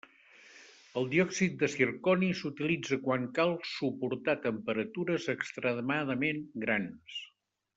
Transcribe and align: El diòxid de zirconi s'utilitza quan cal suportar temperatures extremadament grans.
El 1.01 1.09
diòxid 1.09 1.59
de 1.63 1.67
zirconi 1.73 2.29
s'utilitza 2.39 2.99
quan 3.03 3.27
cal 3.37 3.53
suportar 3.75 4.35
temperatures 4.49 5.29
extremadament 5.37 6.45
grans. 6.65 7.21